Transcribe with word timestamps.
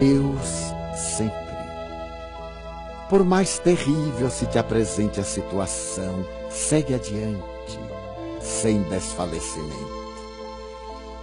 Deus 0.00 0.72
sempre. 0.96 1.38
Por 3.10 3.22
mais 3.22 3.58
terrível 3.58 4.30
se 4.30 4.46
te 4.46 4.58
apresente 4.58 5.20
a 5.20 5.24
situação, 5.24 6.24
segue 6.48 6.94
adiante, 6.94 7.78
sem 8.40 8.82
desfalecimento. 8.84 10.00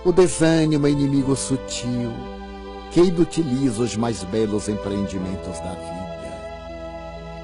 O 0.06 0.12
desânimo 0.12 0.86
é 0.86 0.92
inimigo 0.92 1.36
sutil, 1.36 2.14
que 2.92 3.02
inutiliza 3.02 3.82
os 3.82 3.98
mais 3.98 4.24
belos 4.24 4.70
empreendimentos 4.70 5.60
da 5.60 5.72
vida. 5.72 5.98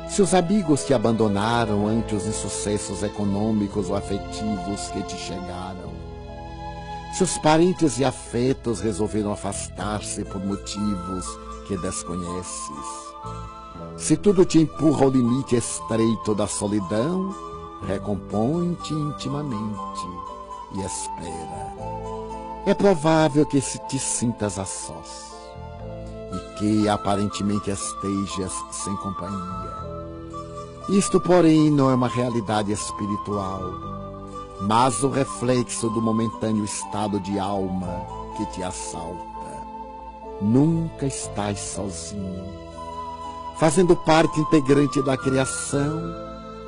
Se 0.07 0.21
os 0.21 0.36
amigos 0.36 0.86
te 0.86 0.93
abandonaram 0.93 1.88
ante 1.88 2.13
os 2.13 2.27
insucessos 2.27 3.02
econômicos 3.02 3.89
ou 3.89 3.95
afetivos 3.95 4.89
que 4.94 5.02
te 5.02 5.17
chegaram, 5.17 6.02
se 7.13 7.23
os 7.23 7.38
parentes 7.38 7.99
e 7.99 8.05
afetos 8.05 8.81
resolveram 8.81 9.31
afastar-se 9.31 10.26
por 10.26 10.44
motivos 10.44 11.26
que 11.67 11.77
desconheces, 11.77 13.13
se 13.95 14.17
tudo 14.17 14.44
te 14.44 14.59
empurra 14.59 15.05
ao 15.05 15.12
limite 15.12 15.55
estreito 15.55 16.34
da 16.34 16.48
solidão, 16.48 17.34
recompõe-te 17.88 18.94
intimamente 18.94 20.08
e 20.73 20.81
espera. 20.81 21.73
É 22.66 22.73
provável 22.73 23.45
que 23.45 23.61
se 23.61 23.77
te 23.88 24.00
sintas 24.00 24.58
a 24.58 24.66
sós 24.66 25.34
e 26.34 26.58
que 26.58 26.89
aparentemente 26.89 27.70
estejas 27.70 28.53
sem 28.72 28.95
companhia. 28.98 29.84
Isto, 30.89 31.20
porém, 31.20 31.70
não 31.70 31.91
é 31.91 31.95
uma 31.95 32.08
realidade 32.08 32.72
espiritual, 32.72 33.61
mas 34.62 35.03
o 35.03 35.09
reflexo 35.09 35.89
do 35.89 36.02
momentâneo 36.02 36.64
estado 36.64 37.19
de 37.19 37.38
alma 37.39 38.05
que 38.38 38.45
te 38.47 38.64
assalta. 38.64 39.23
Nunca 40.41 41.05
estás 41.05 41.59
sozinho. 41.59 42.63
Fazendo 43.58 43.95
parte 43.95 44.39
integrante 44.39 45.02
da 45.03 45.17
criação, 45.17 46.02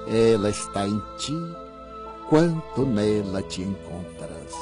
ela 0.08 0.50
está 0.50 0.88
em 0.88 1.02
ti, 1.18 1.36
quanto 2.30 2.86
nela 2.86 3.42
te 3.42 3.62
encontras. 3.64 4.54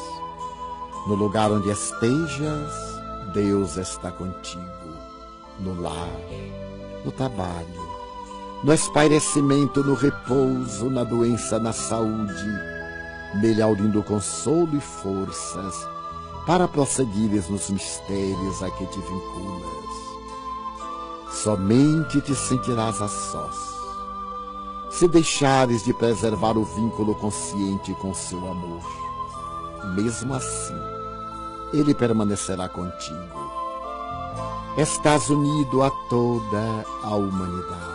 No 1.08 1.16
lugar 1.16 1.52
onde 1.52 1.70
estejas, 1.70 2.72
Deus 3.34 3.78
está 3.78 4.12
contigo. 4.12 4.64
No 5.60 5.80
lar, 5.80 6.10
no 7.06 7.12
trabalho, 7.12 7.90
no 8.64 8.74
espairecimento, 8.74 9.84
no 9.84 9.94
repouso, 9.94 10.90
na 10.90 11.04
doença, 11.04 11.60
na 11.60 11.74
saúde, 11.74 12.73
nele 13.36 13.62
aulindo 13.62 14.04
consolo 14.04 14.76
e 14.76 14.82
forças 14.82 15.88
para 16.46 16.68
prosseguires 16.68 17.50
nos 17.50 17.70
mistérios 17.70 18.62
a 18.62 18.70
que 18.72 18.86
te 18.86 19.00
vinculas. 19.00 19.84
Somente 21.32 22.22
te 22.22 22.36
sentirás 22.36 23.02
a 23.02 23.08
sós, 23.08 23.56
se 24.92 25.08
deixares 25.08 25.84
de 25.84 25.94
preservar 25.94 26.58
o 26.58 26.64
vínculo 26.64 27.16
consciente 27.16 27.94
com 27.96 28.14
seu 28.14 28.40
amor. 28.50 28.84
Mesmo 29.96 30.34
assim, 30.34 30.80
ele 31.74 31.94
permanecerá 31.94 32.70
contigo. 32.70 33.52
Estás 34.78 35.30
unido 35.30 35.84
a 35.84 35.92
toda 36.10 36.86
a 37.04 37.16
humanidade. 37.16 37.94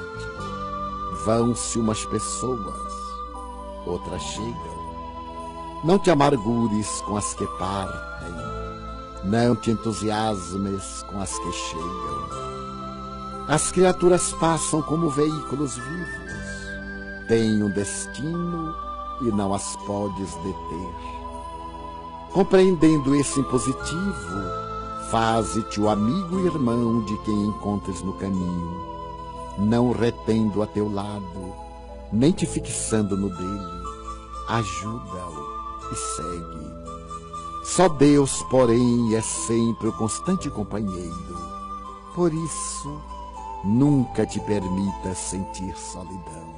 Vão-se 1.25 1.79
umas 1.79 2.05
pessoas, 2.05 2.93
outras 3.87 4.23
chegam. 4.23 4.88
Não 5.85 5.99
te 5.99 6.11
amargures 6.11 7.01
com 7.03 7.17
as 7.17 7.35
que 7.35 7.47
partem, 7.59 8.35
não 9.25 9.55
te 9.55 9.71
entusiasmes 9.71 11.05
com 11.09 11.21
as 11.21 11.37
que 11.39 11.53
chegam. 11.53 12.29
As 13.49 13.71
criaturas 13.71 14.33
passam 14.35 14.83
como 14.83 15.09
veículos 15.09 15.77
vivos, 15.77 17.29
têm 17.29 17.63
um 17.63 17.71
destino 17.71 18.75
e 19.23 19.27
não 19.27 19.55
as 19.55 19.77
podes 19.87 20.35
deter. 20.35 20.95
Compreendendo 22.33 23.15
esse 23.15 23.41
impositivo, 23.41 24.43
faze-te 25.11 25.81
o 25.81 25.89
amigo 25.89 26.41
e 26.41 26.47
irmão 26.47 27.03
de 27.05 27.17
quem 27.19 27.47
encontres 27.47 28.03
no 28.03 28.13
caminho 28.15 28.99
não 29.59 29.91
retendo 29.91 30.63
a 30.63 30.67
teu 30.67 30.91
lado, 30.93 31.53
nem 32.13 32.31
te 32.31 32.47
fixando 32.47 33.17
no 33.17 33.29
dele. 33.29 33.89
Ajuda-o 34.49 35.48
e 35.93 35.97
segue. 35.97 36.69
Só 37.65 37.89
Deus, 37.89 38.43
porém, 38.51 39.15
é 39.15 39.21
sempre 39.21 39.89
o 39.89 39.93
constante 39.93 40.51
companheiro. 40.51 41.37
Por 42.15 42.33
isso, 42.33 43.01
nunca 43.65 44.27
te 44.27 44.41
permita 44.41 45.15
sentir 45.15 45.77
solidão. 45.77 46.58